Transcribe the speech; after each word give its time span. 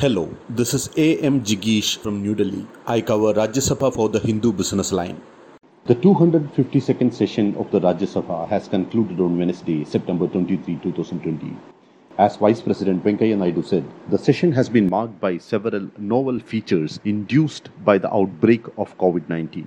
Hello, 0.00 0.32
this 0.48 0.74
is 0.74 0.90
A.M. 0.96 1.40
Jigeesh 1.42 1.98
from 1.98 2.22
New 2.22 2.32
Delhi. 2.32 2.64
I 2.86 3.00
cover 3.00 3.32
Rajya 3.34 3.62
Sabha 3.68 3.92
for 3.92 4.08
the 4.08 4.20
Hindu 4.20 4.52
Business 4.52 4.92
Line. 4.92 5.20
The 5.86 5.96
252nd 5.96 7.12
session 7.12 7.56
of 7.56 7.68
the 7.72 7.80
Rajya 7.80 8.06
Sabha 8.12 8.46
has 8.48 8.68
concluded 8.68 9.18
on 9.18 9.36
Wednesday, 9.36 9.84
September 9.84 10.28
23, 10.28 10.76
2020. 10.84 11.52
As 12.16 12.36
Vice 12.36 12.60
President 12.60 13.02
Venkaiah 13.02 13.36
Naidu 13.36 13.64
said, 13.64 13.84
the 14.08 14.18
session 14.18 14.52
has 14.52 14.68
been 14.68 14.88
marked 14.88 15.18
by 15.18 15.36
several 15.36 15.90
novel 15.98 16.38
features 16.38 17.00
induced 17.04 17.68
by 17.84 17.98
the 17.98 18.14
outbreak 18.14 18.68
of 18.76 18.96
COVID 18.98 19.28
19. 19.28 19.66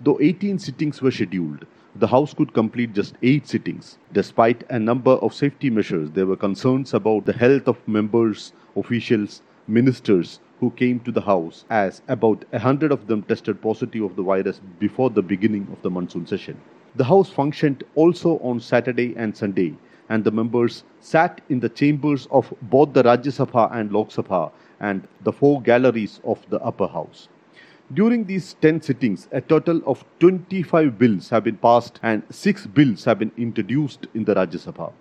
Though 0.00 0.18
18 0.22 0.58
sittings 0.58 1.02
were 1.02 1.10
scheduled, 1.10 1.66
the 1.94 2.06
House 2.06 2.32
could 2.32 2.54
complete 2.54 2.94
just 2.94 3.14
eight 3.22 3.46
sittings. 3.46 3.98
Despite 4.14 4.64
a 4.70 4.78
number 4.78 5.12
of 5.26 5.34
safety 5.34 5.68
measures, 5.68 6.10
there 6.12 6.24
were 6.24 6.36
concerns 6.36 6.94
about 6.94 7.26
the 7.26 7.34
health 7.34 7.68
of 7.68 7.86
members, 7.86 8.54
officials, 8.74 9.42
ministers 9.68 10.40
who 10.60 10.70
came 10.70 11.00
to 11.00 11.12
the 11.12 11.20
House, 11.20 11.64
as 11.68 12.02
about 12.08 12.44
a 12.52 12.58
hundred 12.58 12.92
of 12.92 13.06
them 13.06 13.22
tested 13.22 13.60
positive 13.60 14.02
of 14.02 14.16
the 14.16 14.22
virus 14.22 14.60
before 14.78 15.10
the 15.10 15.22
beginning 15.22 15.68
of 15.72 15.82
the 15.82 15.90
monsoon 15.90 16.26
session. 16.26 16.60
The 16.94 17.04
House 17.04 17.28
functioned 17.28 17.84
also 17.94 18.38
on 18.38 18.60
Saturday 18.60 19.14
and 19.16 19.36
Sunday, 19.36 19.76
and 20.08 20.24
the 20.24 20.30
members 20.30 20.84
sat 21.00 21.40
in 21.48 21.60
the 21.60 21.68
chambers 21.68 22.26
of 22.30 22.52
both 22.62 22.92
the 22.92 23.02
Rajya 23.02 23.32
Sabha 23.38 23.74
and 23.74 23.92
Lok 23.92 24.08
Sabha 24.08 24.50
and 24.80 25.06
the 25.22 25.32
four 25.32 25.60
galleries 25.60 26.20
of 26.24 26.38
the 26.48 26.60
upper 26.60 26.86
house. 26.86 27.28
During 27.92 28.24
these 28.24 28.54
10 28.54 28.82
sittings, 28.82 29.28
a 29.30 29.40
total 29.40 29.80
of 29.86 30.04
25 30.20 30.98
bills 30.98 31.28
have 31.30 31.44
been 31.44 31.56
passed 31.56 32.00
and 32.02 32.22
6 32.30 32.66
bills 32.68 33.04
have 33.04 33.18
been 33.18 33.32
introduced 33.36 34.06
in 34.14 34.24
the 34.24 34.34
Rajya 34.34 34.58
Sabha. 34.66 34.92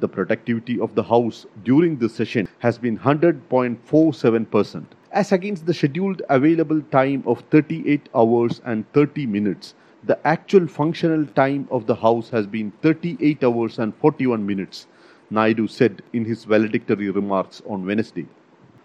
The 0.00 0.08
productivity 0.08 0.78
of 0.78 0.94
the 0.94 1.02
House 1.02 1.44
during 1.64 1.96
this 1.96 2.14
session 2.14 2.48
has 2.60 2.78
been 2.78 2.96
100.47%, 2.98 4.84
as 5.10 5.32
against 5.32 5.66
the 5.66 5.74
scheduled 5.74 6.22
available 6.28 6.80
time 6.82 7.24
of 7.26 7.40
38 7.50 8.08
hours 8.14 8.60
and 8.64 8.84
30 8.92 9.26
minutes. 9.26 9.74
The 10.04 10.24
actual 10.24 10.68
functional 10.68 11.26
time 11.26 11.66
of 11.72 11.86
the 11.86 11.96
House 11.96 12.30
has 12.30 12.46
been 12.46 12.70
38 12.80 13.42
hours 13.42 13.80
and 13.80 13.92
41 13.96 14.46
minutes, 14.46 14.86
Naidu 15.30 15.66
said 15.66 16.02
in 16.12 16.24
his 16.24 16.44
valedictory 16.44 17.10
remarks 17.10 17.60
on 17.66 17.84
Wednesday. 17.84 18.26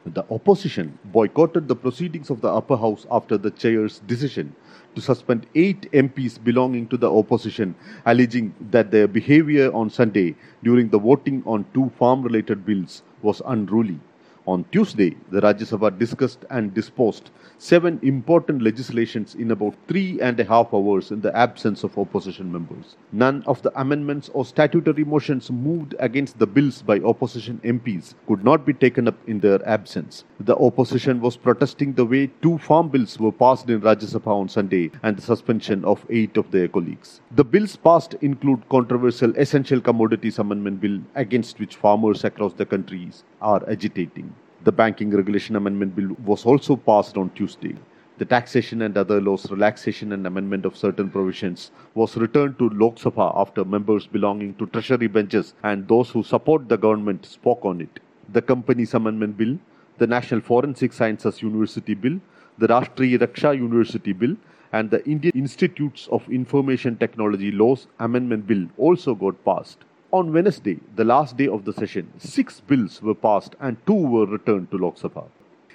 The 0.06 0.26
opposition 0.30 1.00
boycotted 1.06 1.70
the 1.70 1.78
proceedings 1.78 2.30
of 2.30 2.42
the 2.42 2.50
upper 2.50 2.76
house 2.76 3.08
after 3.10 3.38
the 3.38 3.52
chair's 3.52 4.00
decision 4.00 4.54
to 4.96 5.02
suspend 5.02 5.48
eight 5.56 5.90
MPs 5.94 6.44
belonging 6.44 6.88
to 6.90 6.98
the 6.98 7.10
opposition, 7.10 7.74
alleging 8.06 8.54
that 8.70 8.92
their 8.92 9.08
behavior 9.08 9.72
on 9.74 9.90
Sunday 9.90 10.36
during 10.62 10.90
the 10.90 11.00
voting 11.00 11.42
on 11.46 11.66
two 11.74 11.90
farm 11.98 12.22
related 12.22 12.66
bills 12.66 13.02
was 13.22 13.42
unruly. 13.46 14.00
On 14.46 14.66
Tuesday, 14.74 15.16
the 15.32 15.40
Rajya 15.40 15.66
Sabha 15.70 15.98
discussed 15.98 16.44
and 16.50 16.74
disposed 16.74 17.30
seven 17.60 17.98
important 18.04 18.62
legislations 18.62 19.36
in 19.36 19.52
about 19.52 19.74
three 19.88 20.20
and 20.20 20.38
a 20.38 20.44
half 20.44 20.74
hours 20.74 21.12
in 21.12 21.22
the 21.22 21.34
absence 21.34 21.86
of 21.86 21.98
opposition 21.98 22.52
members. 22.52 22.98
None 23.14 23.42
of 23.44 23.62
the 23.62 23.72
amendments 23.80 24.30
or 24.34 24.44
statutory 24.44 25.06
motions 25.06 25.50
moved 25.50 25.96
against 25.98 26.40
the 26.40 26.46
bills 26.46 26.82
by 26.82 27.00
opposition 27.00 27.62
MPs 27.64 28.16
could 28.28 28.44
not 28.44 28.66
be 28.66 28.74
taken 28.74 29.08
up 29.08 29.16
in 29.28 29.40
their 29.40 29.66
absence. 29.66 30.26
The 30.42 30.58
opposition 30.58 31.22
was 31.22 31.38
protesting 31.38 31.94
the 31.94 32.06
way 32.06 32.28
two 32.42 32.58
farm 32.58 32.90
bills 32.90 33.18
were 33.18 33.32
passed 33.32 33.70
in 33.70 33.80
Rajya 33.80 34.10
Sabha 34.14 34.28
on 34.42 34.50
Sunday 34.50 34.92
and 35.04 35.16
the 35.16 35.22
suspension 35.22 35.86
of 35.86 36.06
eight 36.10 36.36
of 36.36 36.52
their 36.52 36.68
colleagues. 36.68 37.22
The 37.36 37.44
bills 37.44 37.76
passed 37.76 38.14
include 38.22 38.70
controversial 38.70 39.36
Essential 39.36 39.82
Commodities 39.82 40.38
Amendment 40.38 40.80
Bill 40.80 41.00
against 41.16 41.60
which 41.60 41.78
farmers 41.78 42.24
across 42.24 42.54
the 42.54 42.66
countries 42.68 43.24
are 43.42 43.68
agitating. 43.68 44.36
The 44.66 44.72
Banking 44.72 45.10
Regulation 45.10 45.56
Amendment 45.56 45.96
Bill 45.96 46.16
was 46.24 46.46
also 46.46 46.76
passed 46.76 47.18
on 47.18 47.32
Tuesday. 47.32 47.76
The 48.20 48.26
taxation 48.26 48.84
and 48.84 48.96
other 48.96 49.20
laws 49.20 49.50
relaxation 49.50 50.12
and 50.12 50.28
amendment 50.28 50.64
of 50.64 50.78
certain 50.78 51.10
provisions 51.10 51.72
was 51.96 52.16
returned 52.18 52.60
to 52.60 52.70
Lok 52.70 52.98
Sabha 52.98 53.32
after 53.36 53.66
members 53.66 54.06
belonging 54.06 54.54
to 54.58 54.68
Treasury 54.68 55.08
benches 55.08 55.56
and 55.64 55.88
those 55.88 56.12
who 56.12 56.22
support 56.22 56.70
the 56.70 56.78
government 56.78 57.26
spoke 57.26 57.66
on 57.66 57.82
it. 57.82 58.00
The 58.32 58.44
Companies 58.44 58.94
Amendment 58.94 59.38
Bill, 59.38 59.58
the 59.98 60.06
National 60.06 60.42
Forensic 60.42 60.94
Sciences 60.94 61.42
University 61.42 61.96
Bill, 61.96 62.20
the 62.60 62.68
Rashtriya 62.68 63.18
Raksha 63.18 63.58
University 63.58 64.14
Bill, 64.14 64.36
and 64.74 64.90
the 64.90 65.06
Indian 65.06 65.34
Institutes 65.36 66.10
of 66.12 66.28
Information 66.30 66.98
Technology 66.98 67.52
Laws 67.52 67.88
Amendment 68.00 68.48
Bill 68.48 68.68
also 68.78 69.14
got 69.14 69.46
passed. 69.46 69.78
On 70.12 70.34
Wednesday, 70.34 70.80
the 70.96 71.04
last 71.04 71.38
day 71.38 71.48
of 71.48 71.64
the 71.64 71.74
session, 71.74 72.12
six 72.18 72.60
bills 72.60 73.02
were 73.02 73.16
passed 73.16 73.56
and 73.60 73.78
two 73.86 73.94
were 73.94 74.26
returned 74.26 74.72
to 74.72 74.78
Lok 74.78 74.98
Sabha. 74.98 75.26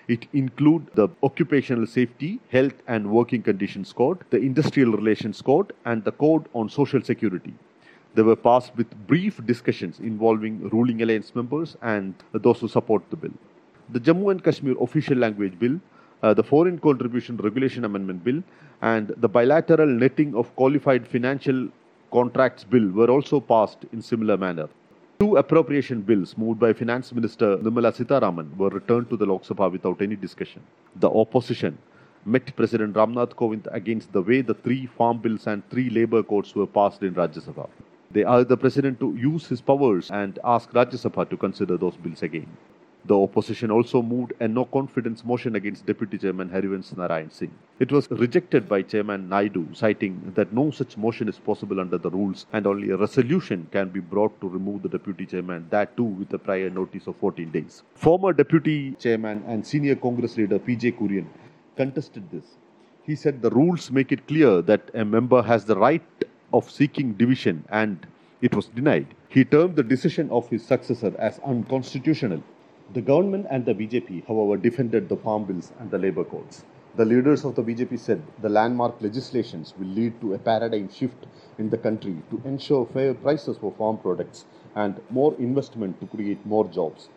It 0.09 0.27
include 0.33 0.87
the 0.95 1.09
Occupational 1.23 1.87
Safety, 1.87 2.41
Health 2.51 2.83
and 2.89 3.11
Working 3.11 3.43
Conditions 3.43 3.93
Code, 3.93 4.25
the 4.31 4.39
Industrial 4.39 4.91
Relations 4.91 5.43
Code, 5.43 5.73
and 5.85 6.03
the 6.03 6.13
Code 6.13 6.47
on 6.55 6.69
Social 6.69 7.03
Security. 7.03 7.55
They 8.15 8.23
were 8.23 8.37
passed 8.37 8.75
with 8.77 9.07
brief 9.07 9.45
discussions 9.47 10.01
involving 10.01 10.69
ruling 10.71 11.03
alliance 11.03 11.35
members 11.35 11.77
and 11.83 12.15
those 12.33 12.61
who 12.61 12.69
support 12.69 13.03
the 13.11 13.17
bill. 13.17 13.37
The 13.91 14.01
Jammu 14.01 14.31
and 14.31 14.43
Kashmir 14.43 14.75
Official 14.81 15.19
Language 15.19 15.59
Bill, 15.59 15.79
uh, 16.23 16.35
the 16.35 16.43
Foreign 16.43 16.79
Contribution 16.79 17.37
Regulation 17.37 17.85
Amendment 17.85 18.25
Bill, 18.25 18.43
and 18.83 19.15
the 19.17 19.29
bilateral 19.29 19.87
netting 19.87 20.35
of 20.35 20.55
qualified 20.57 21.07
financial 21.07 21.69
contracts 22.13 22.65
bill 22.65 22.89
were 22.91 23.11
also 23.11 23.41
passed 23.41 23.85
in 23.93 24.01
similar 24.01 24.37
manner. 24.37 24.69
Two 25.21 25.37
appropriation 25.37 26.01
bills 26.01 26.39
moved 26.39 26.61
by 26.61 26.73
Finance 26.73 27.13
Minister 27.13 27.57
Nirmala 27.59 27.93
Sitharaman 27.93 28.57
were 28.57 28.69
returned 28.69 29.11
to 29.11 29.17
the 29.17 29.27
Lok 29.27 29.43
Sabha 29.43 29.71
without 29.71 30.01
any 30.01 30.15
discussion. 30.15 30.63
The 30.97 31.11
opposition 31.11 31.77
met 32.25 32.55
President 32.55 32.95
Ramnath 32.95 33.35
Kovind 33.35 33.67
against 33.73 34.13
the 34.13 34.23
way 34.23 34.43
the 34.43 34.55
three 34.55 34.87
farm 34.87 35.19
bills 35.19 35.47
and 35.47 35.69
three 35.71 35.91
labour 35.91 36.23
codes 36.23 36.55
were 36.55 36.67
passed 36.67 37.03
in 37.03 37.15
Rajya 37.15 37.43
Sabha. 37.49 37.69
They 38.11 38.25
asked 38.25 38.49
the 38.49 38.57
president 38.57 39.01
to 39.01 39.15
use 39.17 39.47
his 39.47 39.61
powers 39.61 40.11
and 40.11 40.39
ask 40.45 40.71
Rajya 40.71 40.99
Sabha 41.05 41.29
to 41.29 41.37
consider 41.37 41.77
those 41.77 41.97
bills 41.97 42.23
again. 42.23 42.47
The 43.09 43.19
opposition 43.19 43.71
also 43.71 44.03
moved 44.03 44.35
a 44.39 44.47
no 44.47 44.67
confidence 44.67 45.25
motion 45.25 45.57
against 45.57 45.87
Deputy 45.87 46.19
Chairman 46.19 46.51
Harivansh 46.51 46.95
Narayan 46.95 47.31
Singh. 47.31 47.55
It 47.81 47.91
was 47.91 48.11
rejected 48.11 48.69
by 48.69 48.83
Chairman 48.83 49.31
Naidu, 49.31 49.69
citing 49.73 50.33
that 50.35 50.53
no 50.53 50.71
such 50.71 50.99
motion 50.99 51.27
is 51.27 51.39
possible 51.39 51.81
under 51.81 51.97
the 51.97 52.11
rules 52.11 52.45
and 52.53 52.67
only 52.67 52.91
a 52.91 52.99
resolution 52.99 53.67
can 53.73 53.89
be 53.89 54.01
brought 54.01 54.39
to 54.43 54.49
remove 54.51 54.83
the 54.83 54.91
Deputy 54.91 55.25
Chairman, 55.25 55.67
that 55.71 55.97
too 55.97 56.05
with 56.05 56.35
a 56.35 56.39
prior 56.39 56.69
notice 56.69 57.07
of 57.07 57.17
14 57.17 57.51
days. 57.51 57.83
Former 57.95 58.35
Deputy 58.35 58.91
Chairman 59.01 59.43
and 59.47 59.67
senior 59.67 59.97
Congress 59.97 60.37
leader 60.37 60.59
PJ 60.59 60.99
Kurian 60.99 61.25
contested 61.77 62.31
this. 62.31 62.59
He 63.05 63.17
said 63.17 63.41
the 63.41 63.49
rules 63.49 63.91
make 63.91 64.13
it 64.13 64.29
clear 64.29 64.61
that 64.61 64.91
a 64.93 65.03
member 65.03 65.41
has 65.41 65.65
the 65.65 65.79
right 65.79 66.03
of 66.53 66.71
seeking 66.71 67.15
division 67.15 67.65
and 67.71 68.07
it 68.43 68.55
was 68.55 68.67
denied. 68.67 69.07
He 69.31 69.47
termed 69.47 69.77
the 69.77 69.83
decision 69.83 70.29
of 70.31 70.47
his 70.51 70.63
successor 70.63 71.15
as 71.19 71.39
unconstitutional. 71.39 72.43
The 72.95 73.03
government 73.03 73.47
and 73.51 73.67
the 73.67 73.75
BJP, 73.75 74.27
however, 74.27 74.57
defended 74.57 75.11
the 75.11 75.17
farm 75.17 75.45
bills 75.45 75.73
and 75.79 75.91
the 75.91 75.99
labor 75.99 76.25
codes. 76.25 76.65
The 76.97 77.05
leaders 77.05 77.45
of 77.45 77.55
the 77.55 77.63
BJP 77.63 77.99
said 77.99 78.23
the 78.41 78.49
landmark 78.49 79.03
legislations 79.03 79.75
will 79.79 79.89
lead 79.89 80.19
to 80.23 80.33
a 80.33 80.39
paradigm 80.39 80.89
shift 80.89 81.27
in 81.59 81.69
the 81.69 81.77
country 81.77 82.17
to 82.31 82.41
ensure 82.47 82.87
fair 82.87 83.13
prices 83.13 83.59
for 83.59 83.73
farm 83.73 83.99
products 83.99 84.47
and 84.75 84.99
more 85.11 85.35
investment 85.39 86.01
to 86.01 86.07
create 86.07 86.45
more 86.47 86.67
jobs. 86.67 87.11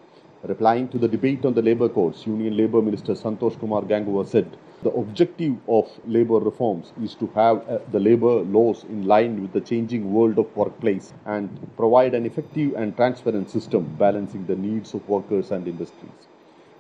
Replying 0.44 0.90
to 0.90 0.98
the 0.98 1.08
debate 1.08 1.46
on 1.46 1.54
the 1.54 1.62
labor 1.62 1.88
codes, 1.88 2.28
Union 2.28 2.58
Labour 2.58 2.82
Minister 2.82 3.14
Santosh 3.14 3.58
Kumar 3.58 3.84
Gangwar 3.84 4.28
said 4.28 4.58
the 4.84 4.90
objective 4.92 5.56
of 5.68 5.88
labor 6.08 6.40
reforms 6.40 6.92
is 7.04 7.14
to 7.14 7.28
have 7.36 7.58
uh, 7.70 7.78
the 7.92 8.00
labor 8.00 8.42
laws 8.56 8.84
in 8.86 9.06
line 9.06 9.40
with 9.40 9.54
the 9.54 9.62
changing 9.62 10.12
world 10.12 10.40
of 10.40 10.56
workplace 10.56 11.14
and 11.26 11.50
provide 11.78 12.16
an 12.16 12.26
effective 12.26 12.74
and 12.74 12.96
transparent 12.96 13.48
system 13.48 13.84
balancing 14.00 14.44
the 14.48 14.56
needs 14.56 14.96
of 14.96 15.08
workers 15.08 15.52
and 15.52 15.68
industries. 15.68 16.28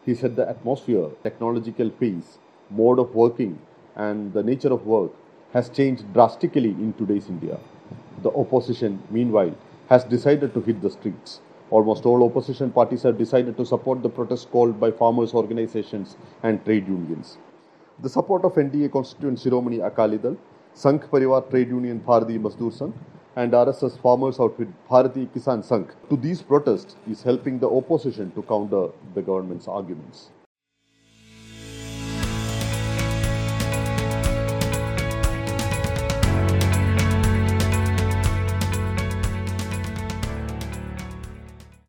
He 0.04 0.16
said 0.16 0.36
the 0.36 0.50
atmosphere, 0.50 1.10
technological 1.22 1.92
pace, 1.92 2.40
mode 2.72 2.98
of 2.98 3.14
working, 3.14 3.60
and 3.96 4.34
the 4.34 4.42
nature 4.42 4.74
of 4.74 4.88
work 4.88 5.12
has 5.54 5.70
changed 5.70 6.12
drastically 6.12 6.70
in 6.70 6.94
today's 6.94 7.30
India. 7.30 7.60
The 8.24 8.31
opposition, 8.31 9.04
meanwhile, 9.12 9.56
has 9.90 10.04
decided 10.06 10.56
to 10.56 10.62
hit 10.62 10.81
the 10.81 10.90
streets. 10.90 11.40
Almost 11.70 12.08
all 12.08 12.24
opposition 12.24 12.72
parties 12.72 13.04
have 13.04 13.20
decided 13.20 13.58
to 13.58 13.66
support 13.66 14.02
the 14.02 14.10
protest 14.10 14.50
called 14.50 14.80
by 14.80 14.90
farmers' 14.90 15.36
organizations 15.36 16.18
and 16.42 16.66
trade 16.66 16.88
unions. 16.88 17.38
The 18.01 18.09
support 18.09 18.44
of 18.45 18.56
NDA 18.56 18.92
constituent 18.92 19.38
Shiromani 19.38 19.86
Akali 19.86 20.18
Dal, 20.18 20.36
Sangh 20.75 21.07
Parivar 21.07 21.48
Trade 21.51 21.69
Union 21.69 22.00
Bharatiya 22.00 22.42
Mazdoor 22.42 22.71
Sangh, 22.74 22.94
and 23.36 23.51
RSS 23.51 24.00
Farmers 24.00 24.39
Outfit 24.39 24.69
Bharatiya 24.89 25.27
Kisan 25.27 25.62
Sangh 25.62 25.88
to 26.09 26.18
these 26.18 26.42
protests 26.42 26.95
is 27.07 27.21
helping 27.21 27.59
the 27.59 27.69
opposition 27.69 28.31
to 28.31 28.42
counter 28.42 28.88
the 29.13 29.21
government's 29.21 29.68
arguments. 29.68 30.31